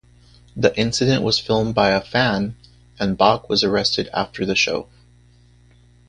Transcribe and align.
The 0.55 0.75
incident 0.79 1.21
was 1.21 1.37
filmed 1.37 1.75
by 1.75 1.91
a 1.91 2.01
fan 2.01 2.55
and 2.97 3.15
Bach 3.15 3.47
was 3.47 3.63
arrested 3.63 4.09
after 4.11 4.47
the 4.47 4.55
show. 4.55 4.89